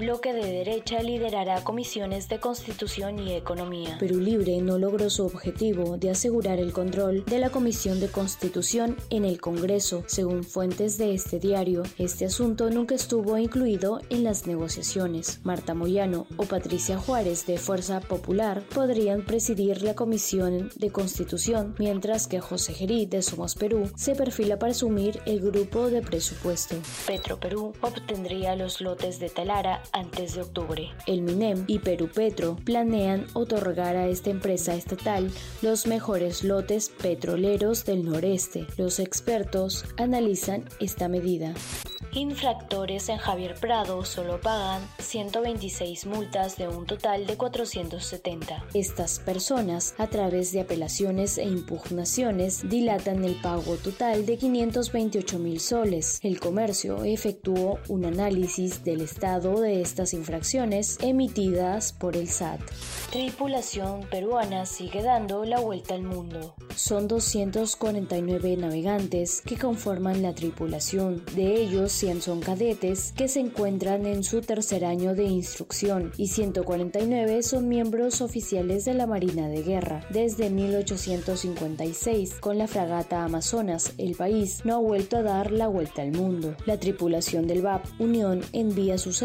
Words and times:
Bloque 0.00 0.32
de 0.32 0.50
derecha 0.50 1.02
liderará 1.02 1.62
comisiones 1.62 2.26
de 2.30 2.40
Constitución 2.40 3.18
y 3.18 3.34
Economía. 3.34 3.98
Perú 4.00 4.18
Libre 4.18 4.56
no 4.62 4.78
logró 4.78 5.10
su 5.10 5.26
objetivo 5.26 5.98
de 5.98 6.08
asegurar 6.08 6.58
el 6.58 6.72
control 6.72 7.22
de 7.26 7.38
la 7.38 7.50
Comisión 7.50 8.00
de 8.00 8.08
Constitución 8.08 8.96
en 9.10 9.26
el 9.26 9.42
Congreso. 9.42 10.02
Según 10.06 10.42
fuentes 10.42 10.96
de 10.96 11.12
este 11.12 11.38
diario, 11.38 11.82
este 11.98 12.24
asunto 12.24 12.70
nunca 12.70 12.94
estuvo 12.94 13.36
incluido 13.36 14.00
en 14.08 14.24
las 14.24 14.46
negociaciones. 14.46 15.40
Marta 15.44 15.74
Moyano 15.74 16.26
o 16.38 16.44
Patricia 16.44 16.96
Juárez 16.96 17.44
de 17.44 17.58
Fuerza 17.58 18.00
Popular 18.00 18.62
podrían 18.74 19.26
presidir 19.26 19.82
la 19.82 19.94
Comisión 19.94 20.70
de 20.76 20.90
Constitución, 20.90 21.74
mientras 21.78 22.26
que 22.26 22.40
José 22.40 22.72
Gerí 22.72 23.04
de 23.04 23.20
Somos 23.20 23.54
Perú 23.54 23.90
se 23.96 24.14
perfila 24.14 24.58
para 24.58 24.72
asumir 24.72 25.20
el 25.26 25.42
grupo 25.42 25.90
de 25.90 26.00
presupuesto. 26.00 26.76
Petro 27.06 27.38
Perú 27.38 27.74
obtendría 27.82 28.56
los 28.56 28.80
lotes 28.80 29.20
de 29.20 29.28
Talara 29.28 29.82
antes 29.92 30.34
de 30.34 30.42
octubre. 30.42 30.90
El 31.06 31.22
MINEM 31.22 31.64
y 31.66 31.78
Perú 31.78 32.08
Petro 32.14 32.56
planean 32.64 33.26
otorgar 33.34 33.96
a 33.96 34.08
esta 34.08 34.30
empresa 34.30 34.74
estatal 34.74 35.30
los 35.62 35.86
mejores 35.86 36.44
lotes 36.44 36.88
petroleros 36.88 37.84
del 37.84 38.04
noreste. 38.04 38.66
Los 38.76 38.98
expertos 38.98 39.84
analizan 39.96 40.64
esta 40.80 41.08
medida. 41.08 41.54
Infractores 42.12 43.08
en 43.08 43.18
Javier 43.18 43.54
Prado 43.60 44.04
solo 44.04 44.40
pagan 44.40 44.82
126 44.98 46.06
multas 46.06 46.56
de 46.56 46.66
un 46.66 46.84
total 46.84 47.24
de 47.26 47.36
470. 47.36 48.64
Estas 48.74 49.20
personas, 49.20 49.94
a 49.96 50.08
través 50.08 50.50
de 50.50 50.60
apelaciones 50.60 51.38
e 51.38 51.44
impugnaciones, 51.44 52.68
dilatan 52.68 53.24
el 53.24 53.36
pago 53.36 53.76
total 53.76 54.26
de 54.26 54.38
528 54.38 55.38
mil 55.38 55.60
soles. 55.60 56.18
El 56.24 56.40
comercio 56.40 57.04
efectuó 57.04 57.78
un 57.88 58.04
análisis 58.04 58.82
del 58.82 59.02
estado 59.02 59.60
de 59.60 59.79
estas 59.80 60.14
infracciones 60.14 60.98
emitidas 61.02 61.92
por 61.92 62.16
el 62.16 62.28
SAT. 62.28 62.60
Tripulación 63.10 64.02
peruana 64.10 64.66
sigue 64.66 65.02
dando 65.02 65.44
la 65.44 65.58
vuelta 65.58 65.94
al 65.94 66.02
mundo. 66.02 66.54
Son 66.76 67.08
249 67.08 68.56
navegantes 68.56 69.40
que 69.40 69.56
conforman 69.56 70.22
la 70.22 70.34
tripulación. 70.34 71.24
De 71.34 71.60
ellos, 71.60 71.92
100 71.92 72.22
son 72.22 72.40
cadetes 72.40 73.12
que 73.16 73.28
se 73.28 73.40
encuentran 73.40 74.06
en 74.06 74.22
su 74.22 74.40
tercer 74.40 74.84
año 74.84 75.14
de 75.14 75.24
instrucción 75.24 76.12
y 76.16 76.28
149 76.28 77.42
son 77.42 77.68
miembros 77.68 78.20
oficiales 78.20 78.84
de 78.84 78.94
la 78.94 79.06
Marina 79.06 79.48
de 79.48 79.62
Guerra. 79.62 80.06
Desde 80.10 80.50
1856, 80.50 82.34
con 82.40 82.58
la 82.58 82.68
fragata 82.68 83.24
Amazonas, 83.24 83.92
el 83.98 84.14
país 84.14 84.60
no 84.64 84.74
ha 84.74 84.78
vuelto 84.78 85.16
a 85.16 85.22
dar 85.22 85.50
la 85.50 85.66
vuelta 85.66 86.02
al 86.02 86.12
mundo. 86.12 86.54
La 86.66 86.78
tripulación 86.78 87.46
del 87.46 87.62
VAP 87.62 87.84
Unión 87.98 88.40
envía 88.52 88.98
sus 88.98 89.22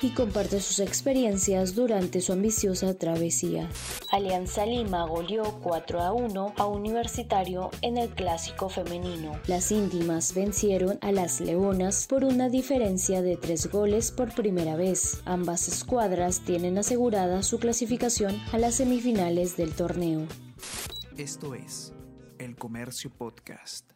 y 0.00 0.10
comparte 0.10 0.60
sus 0.60 0.80
experiencias 0.80 1.74
durante 1.74 2.20
su 2.20 2.32
ambiciosa 2.32 2.94
travesía. 2.94 3.68
Alianza 4.10 4.64
Lima 4.64 5.04
goleó 5.06 5.60
4 5.62 6.00
a 6.00 6.12
1 6.12 6.54
a 6.56 6.66
Universitario 6.66 7.70
en 7.82 7.98
el 7.98 8.08
clásico 8.10 8.68
femenino. 8.68 9.38
Las 9.46 9.70
íntimas 9.72 10.34
vencieron 10.34 10.98
a 11.02 11.12
las 11.12 11.40
Leonas 11.40 12.06
por 12.06 12.24
una 12.24 12.48
diferencia 12.48 13.22
de 13.22 13.36
tres 13.36 13.70
goles 13.70 14.10
por 14.10 14.34
primera 14.34 14.76
vez. 14.76 15.20
Ambas 15.24 15.68
escuadras 15.68 16.40
tienen 16.40 16.78
asegurada 16.78 17.42
su 17.42 17.58
clasificación 17.58 18.40
a 18.52 18.58
las 18.58 18.76
semifinales 18.76 19.56
del 19.56 19.74
torneo. 19.74 20.26
Esto 21.16 21.54
es 21.54 21.92
El 22.38 22.56
Comercio 22.56 23.10
Podcast. 23.10 23.95